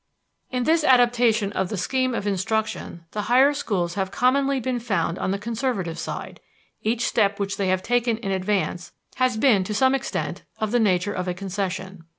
[0.49, 5.19] In this adaptation of the scheme of instruction the higher schools have commonly been found
[5.19, 6.39] on the conservative side;
[6.81, 10.79] each step which they have taken in advance has been to some extent of the
[10.79, 12.05] nature of a concession.